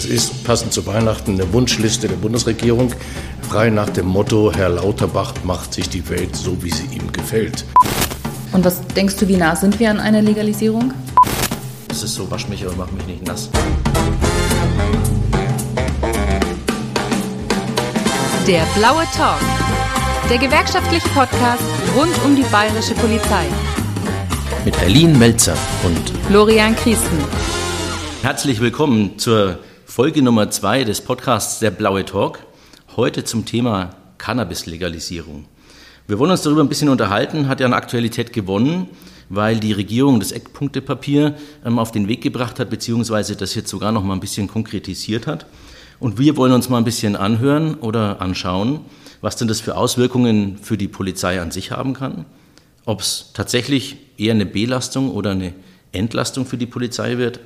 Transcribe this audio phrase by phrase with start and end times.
[0.00, 2.90] Das ist passend zu Weihnachten eine Wunschliste der Bundesregierung,
[3.46, 7.66] frei nach dem Motto, Herr Lauterbach macht sich die Welt so, wie sie ihm gefällt.
[8.50, 10.94] Und was denkst du, wie nah sind wir an einer Legalisierung?
[11.90, 13.50] Es ist so, wasch mich aber mach mich nicht nass.
[18.46, 19.38] Der blaue Talk.
[20.30, 21.62] Der gewerkschaftliche Podcast
[21.94, 23.44] rund um die bayerische Polizei.
[24.64, 27.18] Mit Berlin Melzer und Florian Christen.
[28.22, 29.58] Herzlich willkommen zur
[29.90, 32.38] Folge Nummer zwei des Podcasts Der Blaue Talk.
[32.94, 35.46] Heute zum Thema Cannabis-Legalisierung.
[36.06, 38.86] Wir wollen uns darüber ein bisschen unterhalten, hat ja an Aktualität gewonnen,
[39.30, 41.34] weil die Regierung das Eckpunktepapier
[41.66, 45.26] ähm, auf den Weg gebracht hat, beziehungsweise das jetzt sogar noch mal ein bisschen konkretisiert
[45.26, 45.46] hat.
[45.98, 48.82] Und wir wollen uns mal ein bisschen anhören oder anschauen,
[49.22, 52.26] was denn das für Auswirkungen für die Polizei an sich haben kann,
[52.84, 55.52] ob es tatsächlich eher eine Belastung oder eine
[55.90, 57.40] Entlastung für die Polizei wird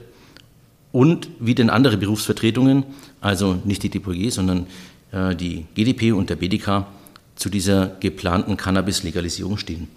[0.94, 2.84] und wie denn andere Berufsvertretungen,
[3.20, 4.68] also nicht die DPG, sondern
[5.10, 6.86] äh, die GDP und der BDK,
[7.34, 9.88] zu dieser geplanten Cannabis-Legalisierung stehen.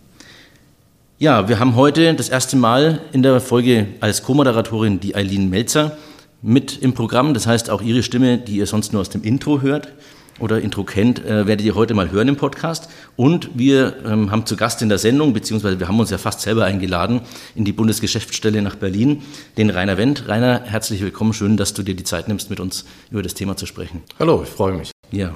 [1.20, 5.96] Ja, wir haben heute das erste Mal in der Folge als Co-Moderatorin die Eileen Melzer
[6.42, 7.36] mit im Programm.
[7.36, 9.90] Das heißt, auch ihre Stimme, die ihr sonst nur aus dem Intro hört,
[10.40, 12.90] oder Intro kennt, äh, werdet ihr heute mal hören im Podcast.
[13.16, 16.42] Und wir ähm, haben zu Gast in der Sendung, beziehungsweise wir haben uns ja fast
[16.42, 17.22] selber eingeladen
[17.56, 19.24] in die Bundesgeschäftsstelle nach Berlin,
[19.58, 20.28] den Rainer Wendt.
[20.28, 21.34] Rainer, herzlich willkommen.
[21.34, 24.04] Schön, dass du dir die Zeit nimmst, mit uns über das Thema zu sprechen.
[24.20, 24.92] Hallo, ich freue mich.
[25.12, 25.34] Ja.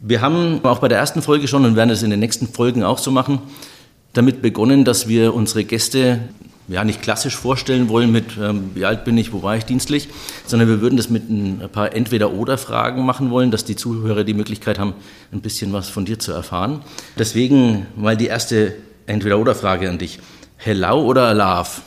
[0.00, 2.82] Wir haben auch bei der ersten Folge schon und werden es in den nächsten Folgen
[2.82, 3.40] auch so machen,
[4.12, 6.20] damit begonnen, dass wir unsere Gäste
[6.68, 10.08] ja, nicht klassisch vorstellen wollen mit, ähm, wie alt bin ich, wo war ich dienstlich,
[10.46, 14.78] sondern wir würden das mit ein paar Entweder-Oder-Fragen machen wollen, dass die Zuhörer die Möglichkeit
[14.78, 14.94] haben,
[15.32, 16.82] ein bisschen was von dir zu erfahren.
[17.18, 18.74] Deswegen mal die erste
[19.06, 20.18] Entweder-Oder-Frage an dich.
[20.56, 21.82] Hellau oder Love?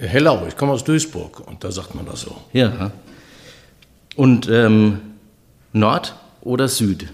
[0.00, 2.36] Hellau, ich komme aus Duisburg und da sagt man das so.
[2.52, 2.90] Ja.
[4.16, 5.00] Und ähm,
[5.72, 7.08] Nord oder Süd?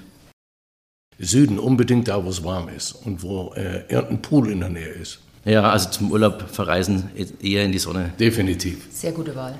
[1.18, 4.88] Süden, unbedingt da, wo es warm ist und wo äh, irgendein Pool in der Nähe
[4.88, 5.18] ist.
[5.48, 7.10] Ja, also zum Urlaub verreisen
[7.40, 8.12] eher in die Sonne.
[8.20, 8.86] Definitiv.
[8.92, 9.54] Sehr gute Wahl.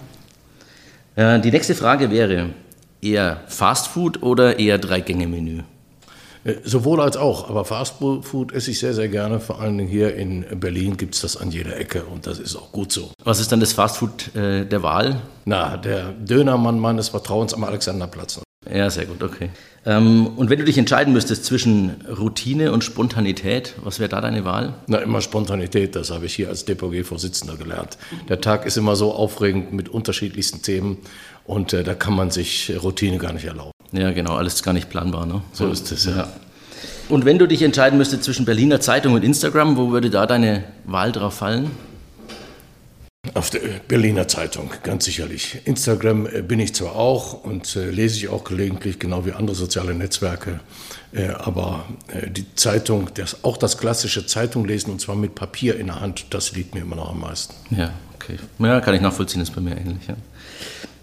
[1.16, 2.50] Äh, die nächste Frage wäre
[3.00, 5.62] eher Fastfood oder eher Drei-Gänge-Menü?
[6.44, 9.41] Äh, sowohl als auch, aber Fastfood esse ich sehr, sehr gerne.
[9.41, 12.54] Vor allen Dingen hier in Berlin gibt es das an jeder Ecke und das ist
[12.54, 13.12] auch gut so.
[13.25, 15.22] Was ist dann das Fastfood äh, der Wahl?
[15.47, 18.41] Na, der Dönermann meines Vertrauens am Alexanderplatz.
[18.73, 19.51] Ja, sehr gut, okay.
[19.87, 24.45] Ähm, und wenn du dich entscheiden müsstest zwischen Routine und Spontanität, was wäre da deine
[24.45, 24.75] Wahl?
[24.89, 27.99] Na, immer Spontanität, das habe ich hier als DPG-Vorsitzender gelernt.
[28.29, 30.99] Der Tag ist immer so aufregend mit unterschiedlichsten Themen
[31.45, 33.71] und äh, da kann man sich Routine gar nicht erlauben.
[33.93, 35.25] Ja, genau, alles gar nicht planbar.
[35.25, 35.41] Ne?
[35.53, 36.17] So ist es, ja.
[36.17, 36.33] ja.
[37.09, 40.65] Und wenn du dich entscheiden müsstest zwischen Berliner Zeitung und Instagram, wo würde da deine
[40.85, 41.71] Wahl drauf fallen?
[43.34, 45.59] Auf der Berliner Zeitung, ganz sicherlich.
[45.65, 49.56] Instagram äh, bin ich zwar auch und äh, lese ich auch gelegentlich, genau wie andere
[49.56, 50.61] soziale Netzwerke.
[51.12, 51.87] Äh, aber
[52.28, 56.27] die Zeitung, das, auch das klassische Zeitung lesen und zwar mit Papier in der Hand,
[56.31, 57.55] das liegt mir immer noch am meisten.
[57.75, 58.39] Ja, okay.
[58.59, 60.06] Ja, kann ich nachvollziehen, ist bei mir ähnlich.
[60.06, 60.16] Ja.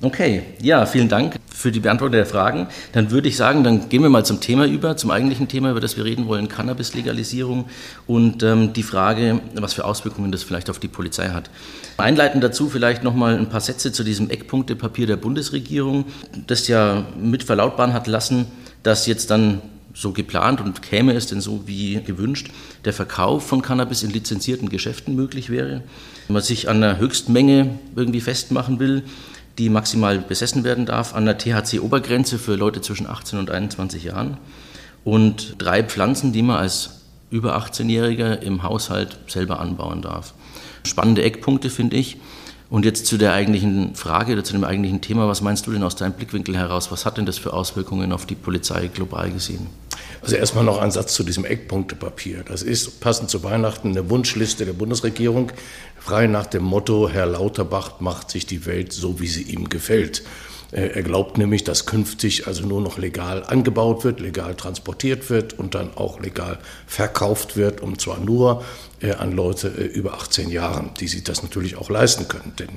[0.01, 2.67] Okay, ja, vielen Dank für die Beantwortung der Fragen.
[2.91, 5.79] Dann würde ich sagen, dann gehen wir mal zum Thema über, zum eigentlichen Thema, über
[5.79, 7.65] das wir reden wollen, Cannabis-Legalisierung
[8.05, 11.49] und ähm, die Frage, was für Auswirkungen das vielleicht auf die Polizei hat.
[11.95, 16.05] Einleitend dazu vielleicht nochmal ein paar Sätze zu diesem Eckpunktepapier der Bundesregierung,
[16.45, 18.47] das ja mit verlautbaren hat lassen,
[18.83, 19.61] dass jetzt dann
[19.93, 22.49] so geplant und käme es denn so wie gewünscht,
[22.83, 25.83] der Verkauf von Cannabis in lizenzierten Geschäften möglich wäre.
[26.27, 29.03] Wenn man sich an einer Höchstmenge irgendwie festmachen will,
[29.57, 34.37] die maximal besessen werden darf, an der THC-Obergrenze für Leute zwischen 18 und 21 Jahren
[35.03, 40.33] und drei Pflanzen, die man als über 18-Jähriger im Haushalt selber anbauen darf.
[40.83, 42.17] Spannende Eckpunkte, finde ich.
[42.69, 45.27] Und jetzt zu der eigentlichen Frage oder zu dem eigentlichen Thema.
[45.27, 46.91] Was meinst du denn aus deinem Blickwinkel heraus?
[46.91, 49.67] Was hat denn das für Auswirkungen auf die Polizei global gesehen?
[50.21, 52.43] Also erstmal noch ein Satz zu diesem Eckpunktepapier.
[52.47, 55.51] Das ist passend zu Weihnachten eine Wunschliste der Bundesregierung,
[55.99, 60.23] frei nach dem Motto, Herr Lauterbach macht sich die Welt so, wie sie ihm gefällt.
[60.71, 65.57] Äh, er glaubt nämlich, dass künftig also nur noch legal angebaut wird, legal transportiert wird
[65.57, 68.63] und dann auch legal verkauft wird, und zwar nur
[69.01, 72.53] äh, an Leute äh, über 18 Jahren, die sich das natürlich auch leisten können.
[72.57, 72.69] Denn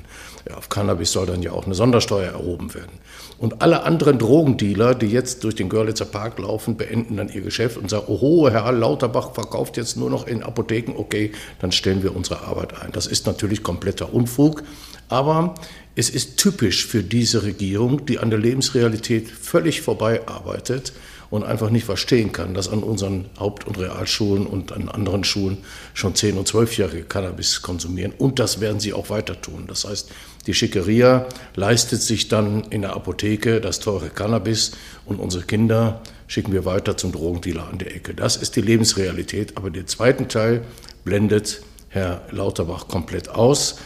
[0.54, 2.98] auf Cannabis soll dann ja auch eine Sondersteuer erhoben werden.
[3.38, 7.76] Und alle anderen Drogendealer, die jetzt durch den Görlitzer Park laufen, beenden dann ihr Geschäft
[7.76, 12.16] und sagen, oh, Herr Lauterbach verkauft jetzt nur noch in Apotheken, okay, dann stellen wir
[12.16, 12.90] unsere Arbeit ein.
[12.92, 14.64] Das ist natürlich kompletter Unfug,
[15.08, 15.54] aber
[15.94, 20.92] es ist typisch für diese Regierung, die an der Lebensrealität völlig vorbei arbeitet
[21.30, 25.58] und einfach nicht verstehen kann, dass an unseren Haupt- und Realschulen und an anderen Schulen
[25.94, 28.12] schon 10- und 12-Jährige Cannabis konsumieren.
[28.16, 29.64] Und das werden sie auch weiter tun.
[29.66, 30.10] Das heißt,
[30.46, 34.72] die Schickeria leistet sich dann in der Apotheke das teure Cannabis
[35.04, 38.14] und unsere Kinder schicken wir weiter zum Drogendealer an der Ecke.
[38.14, 39.56] Das ist die Lebensrealität.
[39.56, 40.62] Aber den zweiten Teil
[41.04, 43.76] blendet Herr Lauterbach komplett aus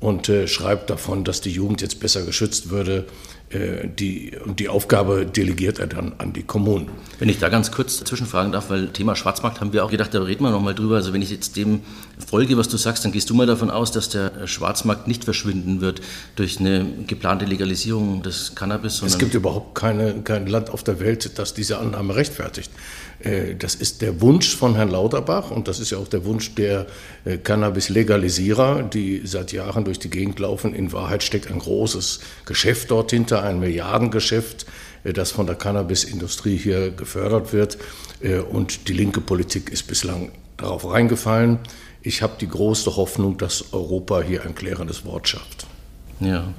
[0.00, 3.04] und äh, schreibt davon, dass die Jugend jetzt besser geschützt würde.
[3.50, 6.88] Äh, die, und die Aufgabe delegiert er dann an die Kommunen.
[7.18, 10.22] Wenn ich da ganz kurz zwischenfragen darf, weil Thema Schwarzmarkt haben wir auch gedacht, da
[10.22, 10.96] reden wir nochmal drüber.
[10.96, 11.80] Also wenn ich jetzt dem
[12.24, 15.80] folge, was du sagst, dann gehst du mal davon aus, dass der Schwarzmarkt nicht verschwinden
[15.80, 16.00] wird
[16.36, 19.02] durch eine geplante Legalisierung des Cannabis.
[19.02, 22.70] Es gibt überhaupt keine, kein Land auf der Welt, das diese Annahme rechtfertigt.
[23.22, 26.54] Äh, das ist der Wunsch von Herrn Lauterbach und das ist ja auch der Wunsch
[26.54, 26.86] der
[27.24, 30.74] äh, Cannabis-Legalisierer, die seit Jahren durch die Gegend laufen.
[30.74, 34.66] In Wahrheit steckt ein großes Geschäft dort hinter, ein Milliardengeschäft,
[35.04, 37.78] äh, das von der Cannabis-Industrie hier gefördert wird.
[38.50, 41.58] Und die linke Politik ist bislang darauf reingefallen.
[42.02, 45.66] Ich habe die große Hoffnung, dass Europa hier ein klärendes Wort schafft.
[46.20, 46.52] Ja,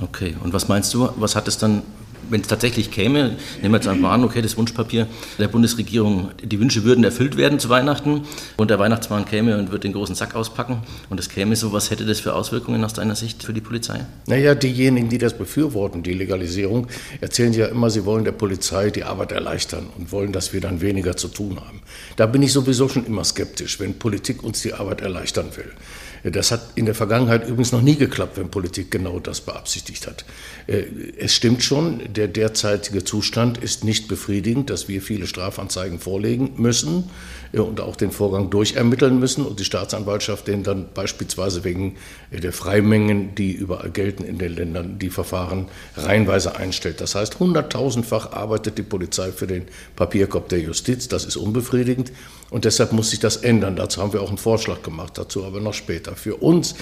[0.00, 0.34] okay.
[0.42, 1.82] Und was meinst du, was hat es dann
[2.28, 5.06] wenn es tatsächlich käme, nehmen wir jetzt einfach an, okay, das Wunschpapier
[5.38, 8.22] der Bundesregierung, die Wünsche würden erfüllt werden zu Weihnachten
[8.56, 11.90] und der Weihnachtsmann käme und würde den großen Sack auspacken und es käme so, was
[11.90, 14.06] hätte das für Auswirkungen aus deiner Sicht für die Polizei?
[14.26, 16.86] Naja, diejenigen, die das befürworten, die Legalisierung,
[17.20, 20.80] erzählen ja immer, sie wollen der Polizei die Arbeit erleichtern und wollen, dass wir dann
[20.80, 21.80] weniger zu tun haben.
[22.16, 25.72] Da bin ich sowieso schon immer skeptisch, wenn Politik uns die Arbeit erleichtern will.
[26.22, 30.24] Das hat in der Vergangenheit übrigens noch nie geklappt, wenn Politik genau das beabsichtigt hat.
[30.66, 30.84] Äh,
[31.18, 37.10] es stimmt schon, der derzeitige Zustand ist nicht befriedigend, dass wir viele Strafanzeigen vorlegen müssen
[37.52, 41.96] äh, und auch den Vorgang durchermitteln müssen und die Staatsanwaltschaft den dann beispielsweise wegen
[42.30, 47.00] der Freimengen, die überall gelten in den Ländern, die Verfahren reihenweise einstellt.
[47.00, 49.64] Das heißt, hunderttausendfach arbeitet die Polizei für den
[49.96, 51.08] Papierkorb der Justiz.
[51.08, 52.12] Das ist unbefriedigend
[52.50, 53.76] und deshalb muss sich das ändern.
[53.76, 56.09] Dazu haben wir auch einen Vorschlag gemacht, dazu aber noch später.
[56.14, 56.74] Für uns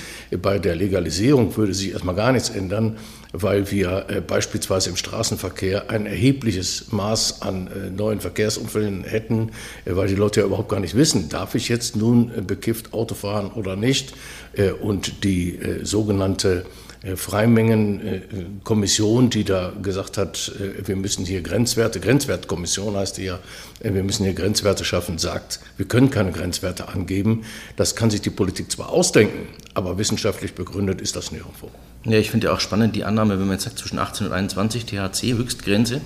[0.43, 2.97] bei der Legalisierung würde sich erstmal gar nichts ändern,
[3.33, 9.51] weil wir äh, beispielsweise im Straßenverkehr ein erhebliches Maß an äh, neuen Verkehrsunfällen hätten,
[9.85, 13.15] äh, weil die Leute ja überhaupt gar nicht wissen, darf ich jetzt nun bekifft Auto
[13.15, 14.15] fahren oder nicht.
[14.81, 16.65] Und die sogenannte
[17.15, 23.39] Freimengenkommission, die da gesagt hat, äh, wir müssen hier Grenzwerte, Grenzwertkommission heißt die ja,
[23.81, 27.45] äh, wir müssen hier Grenzwerte schaffen, sagt, wir können keine Grenzwerte angeben.
[27.77, 31.71] Das kann sich die Politik zwar ausdenken, aber wissenschaftlich begründet ist das nirgendwo.
[32.05, 34.33] Ja, ich finde ja auch spannend die Annahme, wenn man jetzt sagt, zwischen 18 und
[34.33, 36.01] 21 THC Höchstgrenze,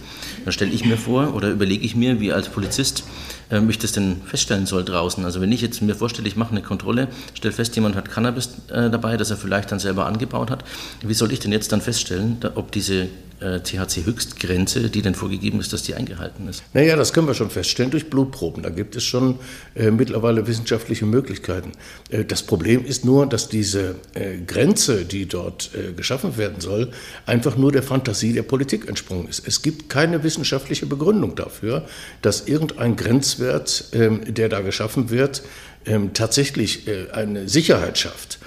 [0.44, 3.04] dann stelle ich mir vor oder überlege ich mir, wie als Polizist
[3.52, 5.24] ähm, ich das denn feststellen soll draußen.
[5.24, 8.48] Also wenn ich jetzt mir vorstelle, ich mache eine Kontrolle, stelle fest, jemand hat Cannabis
[8.68, 10.64] äh, dabei, das er vielleicht dann selber angebaut hat,
[11.02, 13.08] wie soll ich denn jetzt dann feststellen, ob diese
[13.42, 16.62] THC-Höchstgrenze, die denn vorgegeben ist, dass die eingehalten ist?
[16.72, 18.62] Naja, das können wir schon feststellen durch Blutproben.
[18.62, 19.38] Da gibt es schon
[19.74, 21.72] äh, mittlerweile wissenschaftliche Möglichkeiten.
[22.10, 26.90] Äh, das Problem ist nur, dass diese äh, Grenze, die dort äh, geschaffen werden soll,
[27.26, 29.46] einfach nur der Fantasie der Politik entsprungen ist.
[29.46, 31.86] Es gibt keine wissenschaftliche Begründung dafür,
[32.22, 35.42] dass irgendein Grenzwert, ähm, der da geschaffen wird,
[35.86, 38.38] ähm, tatsächlich äh, eine Sicherheit schafft.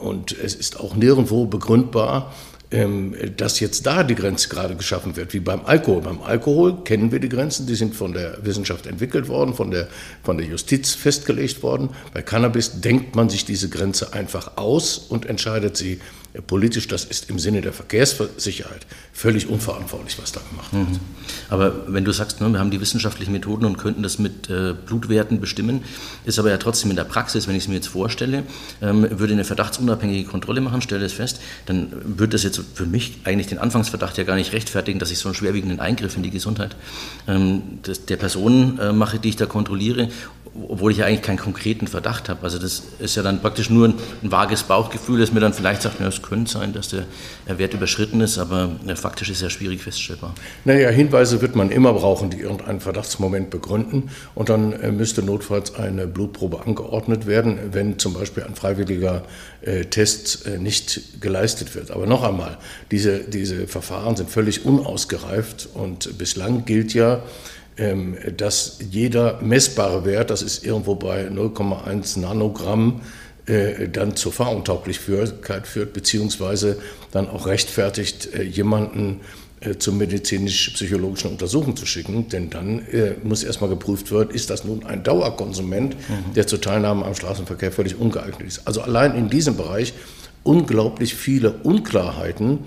[0.00, 2.34] Und es ist auch nirgendwo begründbar,
[3.36, 6.00] dass jetzt da die Grenze gerade geschaffen wird, wie beim Alkohol.
[6.00, 9.88] Beim Alkohol kennen wir die Grenzen, die sind von der Wissenschaft entwickelt worden, von der,
[10.22, 11.90] von der Justiz festgelegt worden.
[12.14, 16.00] Bei Cannabis denkt man sich diese Grenze einfach aus und entscheidet sie
[16.40, 20.88] politisch, das ist im Sinne der Verkehrssicherheit völlig unverantwortlich, was da gemacht wird.
[20.88, 21.00] Mhm.
[21.50, 24.72] Aber wenn du sagst, ne, wir haben die wissenschaftlichen Methoden und könnten das mit äh,
[24.72, 25.82] Blutwerten bestimmen,
[26.24, 28.44] ist aber ja trotzdem in der Praxis, wenn ich es mir jetzt vorstelle,
[28.80, 33.18] ähm, würde eine verdachtsunabhängige Kontrolle machen, stelle es fest, dann würde das jetzt für mich
[33.24, 36.30] eigentlich den Anfangsverdacht ja gar nicht rechtfertigen, dass ich so einen schwerwiegenden Eingriff in die
[36.30, 36.76] Gesundheit
[37.28, 37.62] ähm,
[38.08, 40.08] der Person äh, mache, die ich da kontrolliere
[40.68, 42.42] obwohl ich ja eigentlich keinen konkreten Verdacht habe.
[42.42, 45.82] Also das ist ja dann praktisch nur ein, ein vages Bauchgefühl, das mir dann vielleicht
[45.82, 47.06] sagt, ja, es könnte sein, dass der
[47.46, 50.34] Wert überschritten ist, aber ja, faktisch ist ja schwierig feststellbar.
[50.64, 55.74] Naja, Hinweise wird man immer brauchen, die irgendeinen Verdachtsmoment begründen und dann äh, müsste notfalls
[55.74, 59.22] eine Blutprobe angeordnet werden, wenn zum Beispiel ein freiwilliger
[59.62, 61.90] äh, Test äh, nicht geleistet wird.
[61.90, 62.58] Aber noch einmal,
[62.90, 67.22] diese, diese Verfahren sind völlig unausgereift und bislang gilt ja,
[68.36, 73.00] dass jeder messbare Wert, das ist irgendwo bei 0,1 Nanogramm,
[73.46, 76.78] äh, dann zur Fahruntauglichkeit führt, beziehungsweise
[77.10, 79.20] dann auch rechtfertigt, äh, jemanden
[79.58, 82.82] äh, zur medizinisch-psychologischen Untersuchung zu schicken, denn dann
[83.24, 86.34] muss erstmal geprüft werden, ist das nun ein Dauerkonsument, mhm.
[86.34, 88.64] der zur Teilnahme am Straßenverkehr völlig ungeeignet ist.
[88.64, 89.92] Also allein in diesem Bereich
[90.44, 92.60] unglaublich viele Unklarheiten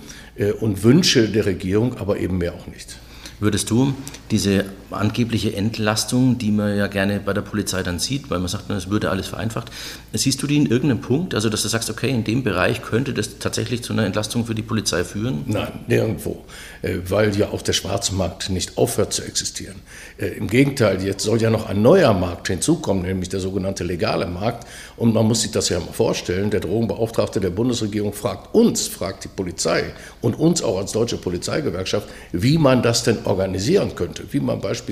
[0.60, 2.98] und Wünsche der Regierung, aber eben mehr auch nicht.
[3.40, 3.94] Würdest du
[4.32, 4.66] diese
[4.98, 8.90] angebliche Entlastung, die man ja gerne bei der Polizei dann sieht, weil man sagt, es
[8.90, 9.72] würde alles vereinfacht,
[10.14, 13.14] siehst du die in irgendeinem Punkt, also dass du sagst, okay, in dem Bereich könnte
[13.14, 15.44] das tatsächlich zu einer Entlastung für die Polizei führen?
[15.46, 16.46] Nein, nirgendwo,
[16.82, 19.76] äh, weil ja auch der schwarze Markt nicht aufhört zu existieren.
[20.18, 24.28] Äh, Im Gegenteil, jetzt soll ja noch ein neuer Markt hinzukommen, nämlich der sogenannte legale
[24.28, 24.68] Markt.
[24.98, 29.26] Und man muss sich das ja mal vorstellen, der Drogenbeauftragte der Bundesregierung fragt uns, fragt
[29.26, 34.40] die Polizei und uns auch als deutsche Polizeigewerkschaft, wie man das denn organisieren könnte, wie
[34.40, 34.85] man beispielsweise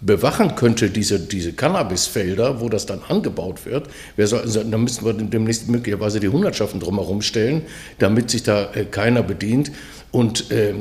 [0.00, 3.88] bewachen könnte, diese, diese Cannabisfelder, wo das dann angebaut wird.
[4.16, 7.62] Soll, also, da müssen wir demnächst möglicherweise die Hundertschaften drumherum stellen,
[7.98, 9.72] damit sich da äh, keiner bedient.
[10.10, 10.74] Und äh,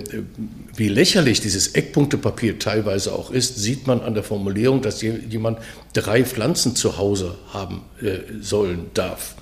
[0.75, 5.59] wie lächerlich dieses Eckpunktepapier teilweise auch ist, sieht man an der Formulierung, dass jemand
[5.93, 9.35] drei Pflanzen zu Hause haben äh, sollen darf.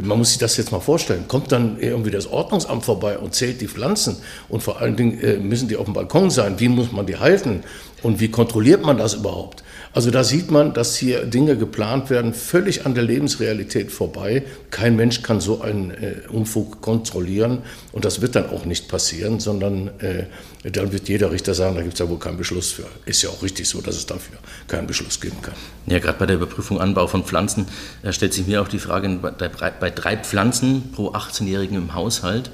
[0.00, 1.24] Man muss sich das jetzt mal vorstellen.
[1.26, 4.16] Kommt dann irgendwie das Ordnungsamt vorbei und zählt die Pflanzen
[4.48, 6.60] und vor allen Dingen äh, müssen die auf dem Balkon sein.
[6.60, 7.64] Wie muss man die halten
[8.02, 9.64] und wie kontrolliert man das überhaupt?
[9.92, 14.44] Also da sieht man, dass hier Dinge geplant werden, völlig an der Lebensrealität vorbei.
[14.70, 17.58] Kein Mensch kann so einen äh, Unfug kontrollieren
[17.90, 20.26] und das wird dann auch nicht passieren, sondern äh,
[20.70, 22.84] dann wird jeder Richter sagen, da gibt es ja wohl keinen Beschluss für.
[23.04, 25.54] Ist ja auch richtig so, dass es dafür keinen Beschluss geben kann.
[25.86, 27.66] Ja, gerade bei der Überprüfung Anbau von Pflanzen
[28.02, 32.52] äh, stellt sich mir auch die Frage, bei, bei drei Pflanzen pro 18-Jährigen im Haushalt,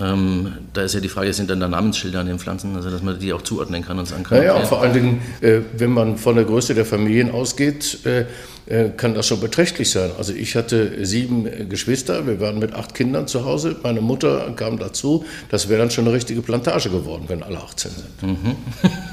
[0.00, 3.02] ähm, da ist ja die Frage, sind dann da Namensschilder an den Pflanzen, also dass
[3.02, 4.38] man die auch zuordnen kann und sagen kann.
[4.38, 4.66] Naja, okay.
[4.66, 8.24] vor allen Dingen, äh, wenn man von der Größe der Familien ausgeht, äh,
[8.66, 10.10] äh, kann das schon beträchtlich sein.
[10.16, 14.52] Also ich hatte sieben äh, Geschwister, wir waren mit acht Kindern zu Hause, meine Mutter
[14.56, 18.22] kam dazu, das wäre dann schon eine richtige Plantage geworden, wenn alle 18 sind.
[18.22, 18.56] Mhm.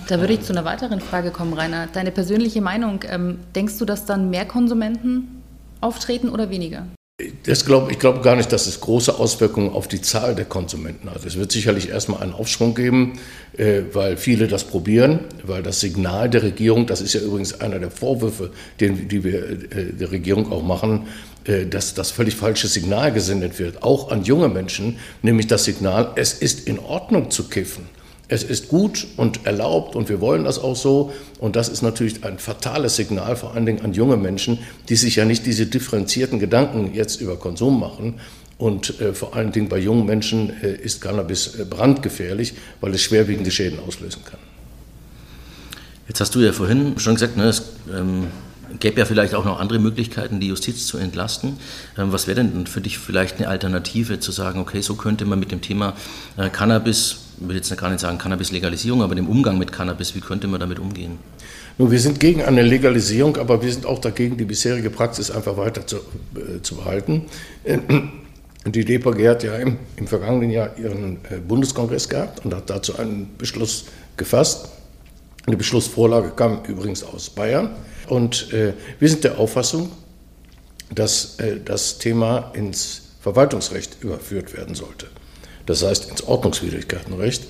[0.07, 1.87] Da würde ich zu einer weiteren Frage kommen, Rainer.
[1.93, 5.41] Deine persönliche Meinung, ähm, denkst du, dass dann mehr Konsumenten
[5.79, 6.85] auftreten oder weniger?
[7.43, 11.09] Das glaub, ich glaube gar nicht, dass es große Auswirkungen auf die Zahl der Konsumenten
[11.09, 11.25] hat.
[11.25, 13.19] Es wird sicherlich erstmal einen Aufschwung geben,
[13.57, 17.79] äh, weil viele das probieren, weil das Signal der Regierung, das ist ja übrigens einer
[17.79, 21.07] der Vorwürfe, den, die wir äh, der Regierung auch machen,
[21.45, 26.11] äh, dass das völlig falsche Signal gesendet wird, auch an junge Menschen, nämlich das Signal,
[26.15, 27.89] es ist in Ordnung zu kiffen
[28.31, 31.11] es ist gut und erlaubt und wir wollen das auch so.
[31.37, 35.17] Und das ist natürlich ein fatales Signal, vor allen Dingen an junge Menschen, die sich
[35.17, 38.21] ja nicht diese differenzierten Gedanken jetzt über Konsum machen.
[38.57, 43.01] Und äh, vor allen Dingen bei jungen Menschen äh, ist Cannabis äh, brandgefährlich, weil es
[43.01, 44.39] schwerwiegende Schäden auslösen kann.
[46.07, 48.27] Jetzt hast du ja vorhin schon gesagt, ne, es ähm,
[48.79, 51.57] gäbe ja vielleicht auch noch andere Möglichkeiten, die Justiz zu entlasten.
[51.97, 55.37] Ähm, was wäre denn für dich vielleicht eine Alternative, zu sagen, okay, so könnte man
[55.37, 55.97] mit dem Thema
[56.37, 60.21] äh, Cannabis ich will jetzt gar nicht sagen Cannabis-Legalisierung, aber dem Umgang mit Cannabis, wie
[60.21, 61.17] könnte man damit umgehen?
[61.77, 65.57] Nun, wir sind gegen eine Legalisierung, aber wir sind auch dagegen, die bisherige Praxis einfach
[65.57, 67.25] weiter zu, äh, zu behalten.
[68.63, 72.95] Die DPG hat ja im, im vergangenen Jahr ihren äh, Bundeskongress gehabt und hat dazu
[72.99, 73.85] einen Beschluss
[74.17, 74.69] gefasst.
[75.47, 77.71] Eine Beschlussvorlage kam übrigens aus Bayern.
[78.07, 79.89] Und äh, wir sind der Auffassung,
[80.93, 85.07] dass äh, das Thema ins Verwaltungsrecht überführt werden sollte
[85.65, 87.47] das heißt ins Ordnungswidrigkeitenrecht,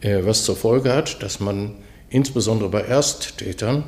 [0.00, 1.74] äh, was zur Folge hat, dass man
[2.10, 3.84] insbesondere bei Ersttätern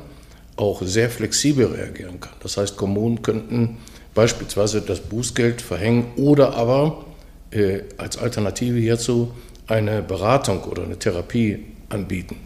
[0.55, 2.33] auch sehr flexibel reagieren kann.
[2.41, 3.77] Das heißt, Kommunen könnten
[4.13, 7.05] beispielsweise das Bußgeld verhängen oder aber
[7.51, 9.31] äh, als Alternative hierzu
[9.67, 12.37] eine Beratung oder eine Therapie anbieten.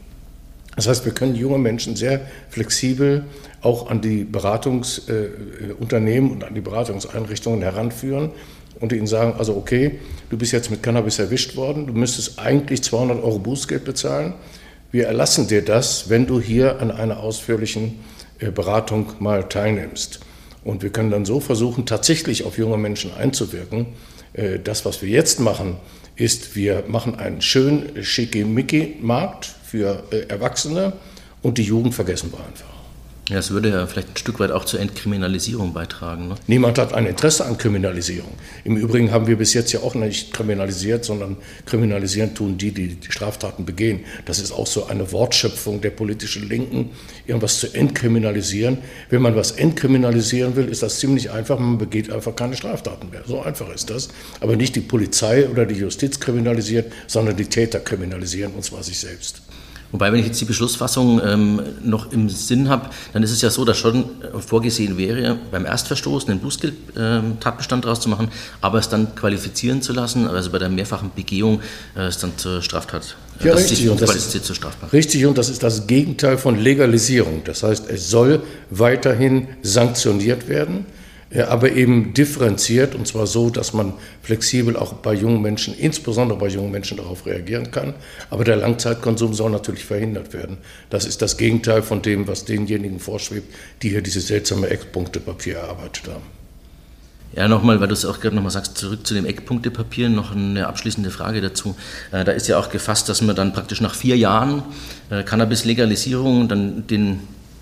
[0.75, 3.25] Das heißt, wir können junge Menschen sehr flexibel
[3.61, 8.31] auch an die Beratungsunternehmen äh, und an die Beratungseinrichtungen heranführen
[8.79, 12.81] und ihnen sagen, also okay, du bist jetzt mit Cannabis erwischt worden, du müsstest eigentlich
[12.83, 14.33] 200 Euro Bußgeld bezahlen.
[14.91, 17.99] Wir erlassen dir das, wenn du hier an einer ausführlichen
[18.39, 20.19] äh, Beratung mal teilnimmst.
[20.63, 23.87] Und wir können dann so versuchen, tatsächlich auf junge Menschen einzuwirken.
[24.33, 25.77] Äh, das, was wir jetzt machen,
[26.15, 30.93] ist, wir machen einen schönen Schickimicki-Markt für äh, Erwachsene
[31.41, 32.78] und die Jugend vergessen wir einfach.
[33.29, 36.29] Ja, es würde ja vielleicht ein Stück weit auch zur Entkriminalisierung beitragen.
[36.29, 36.35] Ne?
[36.47, 38.33] Niemand hat ein Interesse an Kriminalisierung.
[38.63, 42.95] Im Übrigen haben wir bis jetzt ja auch nicht kriminalisiert, sondern kriminalisieren tun die, die
[42.95, 43.99] die Straftaten begehen.
[44.25, 46.89] Das ist auch so eine Wortschöpfung der politischen Linken,
[47.27, 48.79] irgendwas zu entkriminalisieren.
[49.11, 51.59] Wenn man was entkriminalisieren will, ist das ziemlich einfach.
[51.59, 53.21] Man begeht einfach keine Straftaten mehr.
[53.27, 54.09] So einfach ist das.
[54.39, 58.99] Aber nicht die Polizei oder die Justiz kriminalisiert, sondern die Täter kriminalisieren, und zwar sich
[58.99, 59.43] selbst.
[59.91, 63.49] Wobei, wenn ich jetzt die Beschlussfassung ähm, noch im Sinn habe, dann ist es ja
[63.49, 68.29] so, dass schon äh, vorgesehen wäre, beim Erstverstoß einen Bußgeldtatbestand ähm, daraus zu machen,
[68.61, 71.61] aber es dann qualifizieren zu lassen, also bei der mehrfachen Begehung
[71.95, 73.15] äh, es dann zur Straftat.
[73.41, 73.89] Äh, ja, richtig.
[73.89, 74.93] Und das ist, zur Strafbar.
[74.93, 77.41] richtig, und das ist das Gegenteil von Legalisierung.
[77.45, 80.85] Das heißt, es soll weiterhin sanktioniert werden.
[81.37, 83.93] Aber eben differenziert und zwar so, dass man
[84.23, 87.93] flexibel auch bei jungen Menschen, insbesondere bei jungen Menschen, darauf reagieren kann.
[88.31, 90.57] Aber der Langzeitkonsum soll natürlich verhindert werden.
[90.89, 96.07] Das ist das Gegenteil von dem, was denjenigen vorschwebt, die hier dieses seltsame Eckpunktepapier erarbeitet
[96.07, 96.23] haben.
[97.35, 100.65] Ja, nochmal, weil du es auch gerade nochmal sagst, zurück zu dem Eckpunktepapier, noch eine
[100.65, 101.75] abschließende Frage dazu.
[102.11, 104.63] Äh, da ist ja auch gefasst, dass man dann praktisch nach vier Jahren
[105.11, 107.19] äh, Cannabis-Legalisierung dann den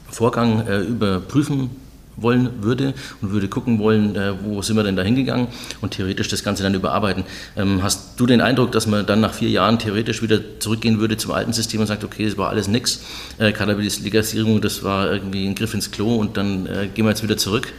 [0.10, 1.70] Vorgang äh, überprüfen
[2.18, 5.48] wollen würde und würde gucken wollen, äh, wo sind wir denn da hingegangen
[5.82, 7.24] und theoretisch das Ganze dann überarbeiten.
[7.56, 11.18] Ähm, hast du den Eindruck, dass man dann nach vier Jahren theoretisch wieder zurückgehen würde
[11.18, 13.02] zum alten System und sagt, okay, das war alles nix,
[13.38, 17.24] äh, Cannabis-Legalisierung, das war irgendwie ein Griff ins Klo und dann äh, gehen wir jetzt
[17.24, 17.72] wieder zurück?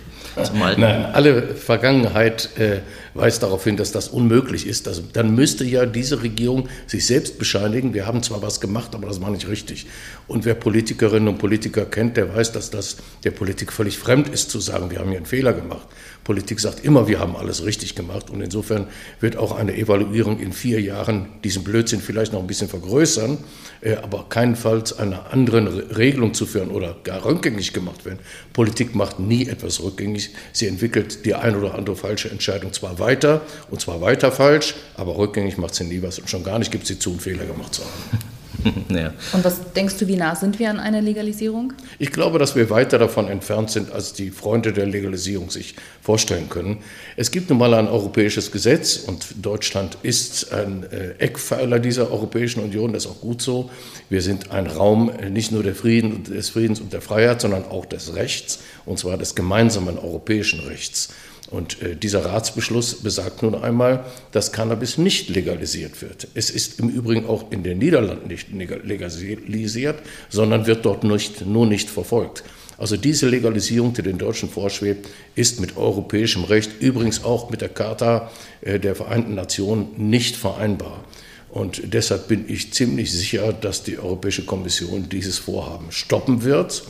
[0.44, 0.80] Zum Alten.
[0.80, 2.80] Nein, alle Vergangenheit äh,
[3.14, 4.88] weist darauf hin, dass das unmöglich ist.
[4.88, 9.08] Also, dann müsste ja diese Regierung sich selbst bescheinigen, wir haben zwar was gemacht, aber
[9.08, 9.86] das war nicht richtig.
[10.26, 14.50] Und wer Politikerinnen und Politiker kennt, der weiß, dass das der Politik völlig fremd ist,
[14.50, 15.86] zu sagen, wir haben hier einen Fehler gemacht.
[16.28, 18.28] Politik sagt immer, wir haben alles richtig gemacht.
[18.28, 22.68] Und insofern wird auch eine Evaluierung in vier Jahren diesen Blödsinn vielleicht noch ein bisschen
[22.68, 23.38] vergrößern,
[23.80, 28.18] äh, aber keinenfalls einer anderen Regelung zu führen oder gar rückgängig gemacht werden.
[28.52, 30.34] Politik macht nie etwas rückgängig.
[30.52, 35.16] Sie entwickelt die ein oder andere falsche Entscheidung zwar weiter, und zwar weiter falsch, aber
[35.16, 36.18] rückgängig macht sie nie was.
[36.18, 38.37] Und schon gar nicht gibt sie zu, einen Fehler gemacht zu haben.
[38.88, 39.12] ja.
[39.32, 41.72] Und was denkst du, wie nah sind wir an einer Legalisierung?
[41.98, 46.48] Ich glaube, dass wir weiter davon entfernt sind, als die Freunde der Legalisierung sich vorstellen
[46.48, 46.78] können.
[47.16, 52.62] Es gibt nun mal ein europäisches Gesetz und Deutschland ist ein äh, Eckpfeiler dieser Europäischen
[52.62, 53.70] Union, das ist auch gut so.
[54.08, 57.64] Wir sind ein Raum äh, nicht nur der Frieden, des Friedens und der Freiheit, sondern
[57.64, 61.10] auch des Rechts, und zwar des gemeinsamen europäischen Rechts.
[61.50, 66.28] Und äh, dieser Ratsbeschluss besagt nun einmal, dass Cannabis nicht legalisiert wird.
[66.34, 69.96] Es ist im Übrigen auch in den Niederlanden nicht legalisiert,
[70.28, 72.44] sondern wird dort nicht, nur nicht verfolgt.
[72.76, 77.70] Also diese Legalisierung, die den Deutschen vorschwebt, ist mit europäischem Recht, übrigens auch mit der
[77.70, 81.04] Charta äh, der Vereinten Nationen, nicht vereinbar.
[81.50, 86.84] Und deshalb bin ich ziemlich sicher, dass die Europäische Kommission dieses Vorhaben stoppen wird.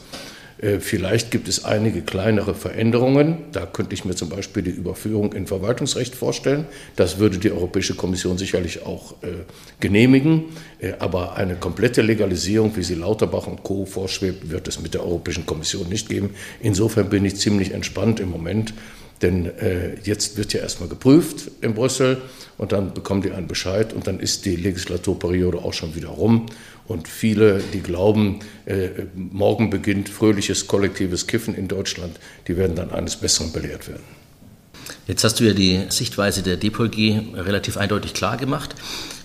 [0.61, 3.38] Äh, vielleicht gibt es einige kleinere Veränderungen.
[3.53, 6.67] Da könnte ich mir zum Beispiel die Überführung in Verwaltungsrecht vorstellen.
[6.97, 9.45] Das würde die Europäische Kommission sicherlich auch äh,
[9.81, 10.45] genehmigen.
[10.81, 13.87] Äh, aber eine komplette Legalisierung, wie sie Lauterbach und Co.
[13.87, 16.30] vorschwebt, wird es mit der Europäischen Kommission nicht geben.
[16.61, 18.75] Insofern bin ich ziemlich entspannt im Moment.
[19.23, 22.19] Denn äh, jetzt wird ja erstmal geprüft in Brüssel
[22.56, 26.47] und dann bekommen die einen Bescheid und dann ist die Legislaturperiode auch schon wieder rum.
[26.89, 32.91] Und viele, die glauben, äh, morgen beginnt fröhliches kollektives Kiffen in Deutschland, die werden dann
[32.91, 34.03] eines Besseren belehrt werden.
[35.07, 36.97] Jetzt hast du ja die Sichtweise der DPOG
[37.35, 38.75] relativ eindeutig klar gemacht.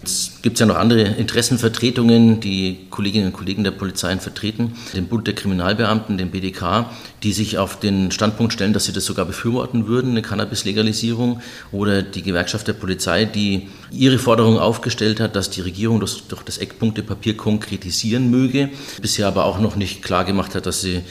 [0.03, 5.27] Es gibt ja noch andere Interessenvertretungen, die Kolleginnen und Kollegen der Polizeien vertreten, den Bund
[5.27, 6.89] der Kriminalbeamten, den BDK,
[7.23, 12.01] die sich auf den Standpunkt stellen, dass sie das sogar befürworten würden, eine Cannabis-Legalisierung, oder
[12.01, 16.57] die Gewerkschaft der Polizei, die ihre Forderung aufgestellt hat, dass die Regierung das durch das
[16.57, 18.69] Eckpunktepapier konkretisieren möge,
[19.01, 21.01] bisher aber auch noch nicht klar gemacht hat, dass sie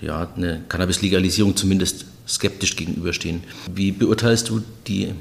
[0.00, 3.42] ja, eine Cannabis-Legalisierung zumindest skeptisch gegenüberstehen.
[3.72, 5.14] Wie beurteilst du die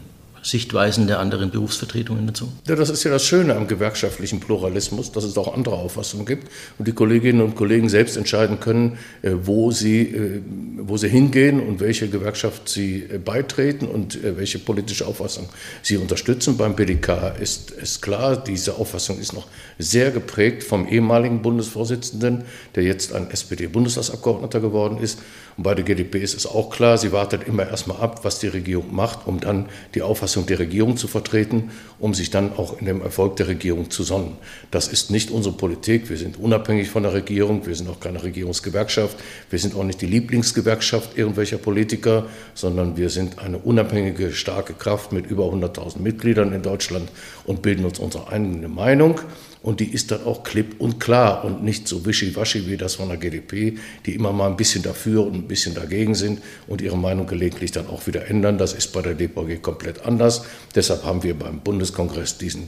[0.45, 2.51] Sichtweisen der anderen Berufsvertretungen dazu?
[2.67, 6.51] Ja, das ist ja das Schöne am gewerkschaftlichen Pluralismus, dass es auch andere Auffassungen gibt
[6.77, 10.41] und die Kolleginnen und Kollegen selbst entscheiden können, äh, wo sie, äh,
[10.77, 15.49] wo sie hingehen und welche Gewerkschaft sie äh, beitreten und welche politische Auffassung
[15.81, 16.57] sie unterstützen.
[16.57, 19.47] Beim BDK ist es klar, diese Auffassung ist noch
[19.79, 22.43] sehr geprägt vom ehemaligen Bundesvorsitzenden,
[22.75, 25.19] der jetzt ein SPD-Bundestagsabgeordneter geworden ist.
[25.57, 28.47] Und bei der GdP ist es auch klar, sie wartet immer erstmal ab, was die
[28.47, 32.85] Regierung macht, um dann die Auffassung der Regierung zu vertreten, um sich dann auch in
[32.85, 34.37] dem Erfolg der Regierung zu sonnen.
[34.71, 36.09] Das ist nicht unsere Politik.
[36.09, 37.65] Wir sind unabhängig von der Regierung.
[37.65, 39.17] Wir sind auch keine Regierungsgewerkschaft.
[39.49, 45.11] Wir sind auch nicht die Lieblingsgewerkschaft irgendwelcher Politiker, sondern wir sind eine unabhängige, starke Kraft
[45.11, 47.09] mit über 100.000 Mitgliedern in Deutschland
[47.45, 49.21] und bilden uns unsere eigene Meinung.
[49.65, 53.09] Und die ist dann auch klipp und klar und nicht so wischiwaschi wie das von
[53.09, 56.95] der GDP, die immer mal ein bisschen dafür und ein bisschen dagegen sind und ihre
[56.95, 58.59] Meinung gelegentlich dann auch wieder ändern.
[58.59, 60.43] Das ist bei der DVG komplett anders.
[60.75, 62.65] Deshalb haben wir beim Bundeskongress diesen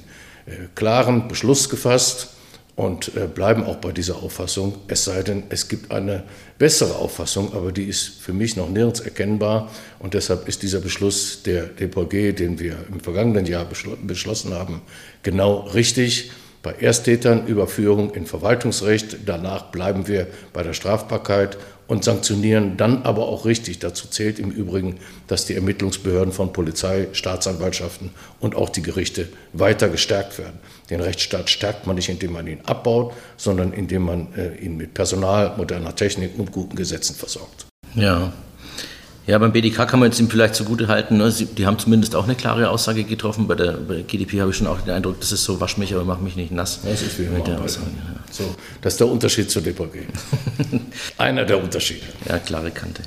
[0.48, 2.30] äh, klaren Beschluss gefasst
[2.76, 6.24] und äh, bleiben auch bei dieser Auffassung, es sei denn, es gibt eine
[6.58, 9.72] bessere Auffassung, aber die ist für mich noch nirgends erkennbar.
[10.00, 13.68] Und deshalb ist dieser Beschluss der DVG, den wir im vergangenen Jahr
[14.02, 14.82] beschlossen haben,
[15.22, 16.32] genau richtig
[16.68, 19.20] bei Ersttätern Überführung in Verwaltungsrecht.
[19.26, 23.80] Danach bleiben wir bei der Strafbarkeit und sanktionieren dann aber auch richtig.
[23.80, 28.10] Dazu zählt im Übrigen, dass die Ermittlungsbehörden von Polizei, Staatsanwaltschaften
[28.42, 30.60] und auch die Gerichte weiter gestärkt werden.
[30.90, 34.94] Den Rechtsstaat stärkt man nicht, indem man ihn abbaut, sondern indem man äh, ihn mit
[34.94, 37.68] Personal, moderner Technik und guten Gesetzen versorgt.
[37.96, 38.34] Ja,
[39.28, 41.30] Ja, beim BDK kann man jetzt ihm vielleicht zugute halten, ne?
[41.30, 43.46] die haben zumindest auch eine klare Aussage getroffen.
[43.48, 45.78] Bei der, bei der GDP habe ich schon auch den Eindruck, das ist so, wasch
[45.78, 46.80] mich, aber mach mich nicht nass.
[46.86, 47.88] Das ist wie mit der Aussage.
[47.88, 48.22] Ja.
[48.32, 50.04] So, das ist der Unterschied zur DPG.
[51.18, 52.06] Einer der Unterschiede.
[52.26, 53.04] Ja, klare Kante.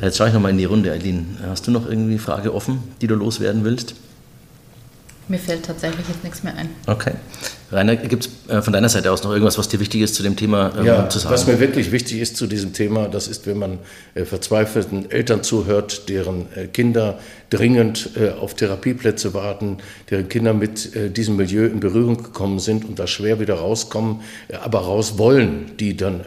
[0.00, 1.36] Jetzt schaue ich nochmal in die Runde, Eileen.
[1.44, 3.96] Hast du noch irgendwie Frage offen, die du loswerden willst?
[5.26, 6.68] Mir fällt tatsächlich jetzt nichts mehr ein.
[6.86, 7.14] Okay.
[7.72, 10.22] Rainer, gibt es äh, von deiner Seite aus noch irgendwas, was dir wichtig ist zu
[10.22, 11.32] dem Thema ähm, ja, zu sagen?
[11.34, 13.78] Was mir wirklich wichtig ist zu diesem Thema, das ist, wenn man
[14.14, 19.78] äh, verzweifelten Eltern zuhört, deren äh, Kinder dringend äh, auf Therapieplätze warten,
[20.10, 24.20] deren Kinder mit äh, diesem Milieu in Berührung gekommen sind und da schwer wieder rauskommen,
[24.48, 26.20] äh, aber raus wollen, die dann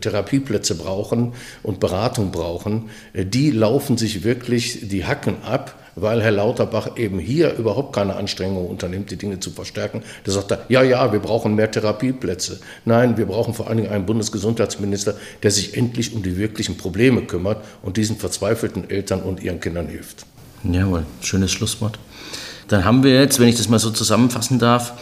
[0.00, 6.96] Therapieplätze brauchen und Beratung brauchen, die laufen sich wirklich die Hacken ab weil Herr Lauterbach
[6.96, 10.02] eben hier überhaupt keine Anstrengungen unternimmt, die Dinge zu verstärken.
[10.24, 12.60] Da sagt er, ja, ja, wir brauchen mehr Therapieplätze.
[12.84, 17.22] Nein, wir brauchen vor allen Dingen einen Bundesgesundheitsminister, der sich endlich um die wirklichen Probleme
[17.22, 20.26] kümmert und diesen verzweifelten Eltern und ihren Kindern hilft.
[20.64, 21.98] Jawohl, schönes Schlusswort.
[22.68, 24.94] Dann haben wir jetzt, wenn ich das mal so zusammenfassen darf,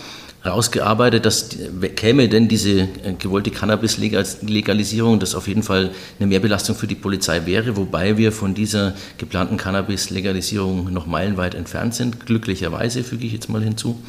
[0.43, 1.51] herausgearbeitet, dass
[1.97, 2.89] käme denn diese äh,
[3.19, 8.55] gewollte Cannabis-Legalisierung, das auf jeden Fall eine Mehrbelastung für die Polizei wäre, wobei wir von
[8.55, 14.01] dieser geplanten Cannabis-Legalisierung noch meilenweit entfernt sind, glücklicherweise füge ich jetzt mal hinzu.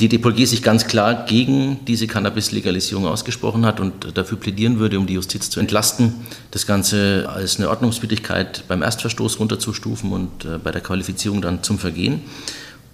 [0.00, 5.06] Die DPG sich ganz klar gegen diese Cannabis-Legalisierung ausgesprochen hat und dafür plädieren würde, um
[5.06, 6.14] die Justiz zu entlasten,
[6.50, 11.78] das Ganze als eine Ordnungswidrigkeit beim Erstverstoß runterzustufen und äh, bei der Qualifizierung dann zum
[11.78, 12.22] Vergehen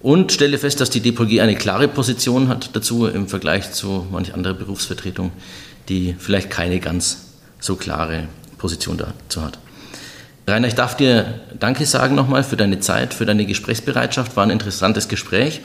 [0.01, 4.33] und stelle fest, dass die DPG eine klare Position hat dazu im Vergleich zu manch
[4.33, 5.31] anderer Berufsvertretung,
[5.89, 9.59] die vielleicht keine ganz so klare Position dazu hat.
[10.47, 14.35] Rainer, ich darf dir Danke sagen nochmal für deine Zeit, für deine Gesprächsbereitschaft.
[14.35, 15.61] War ein interessantes Gespräch.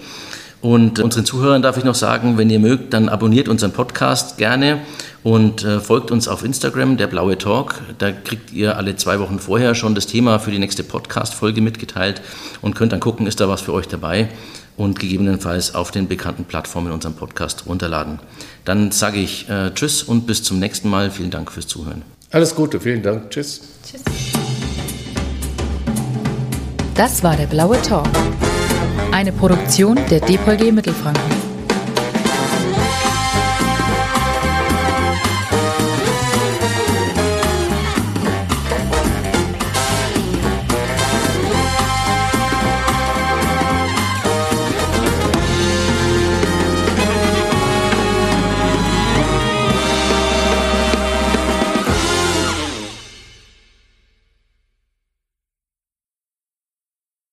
[0.61, 4.81] Und unseren Zuhörern darf ich noch sagen, wenn ihr mögt, dann abonniert unseren Podcast gerne
[5.23, 7.81] und äh, folgt uns auf Instagram, der Blaue Talk.
[7.99, 12.23] Da kriegt ihr alle zwei Wochen vorher schon das Thema für die nächste Podcast-Folge mitgeteilt
[12.63, 14.29] und könnt dann gucken, ist da was für euch dabei
[14.77, 18.19] und gegebenenfalls auf den bekannten Plattformen unseren Podcast runterladen.
[18.65, 21.11] Dann sage ich äh, Tschüss und bis zum nächsten Mal.
[21.11, 22.03] Vielen Dank fürs Zuhören.
[22.31, 23.31] Alles Gute, vielen Dank.
[23.31, 23.61] Tschüss.
[23.89, 24.03] Tschüss.
[26.95, 28.09] Das war der Blaue Talk.
[29.13, 31.46] Eine Produktion der DPG Mittelfranken.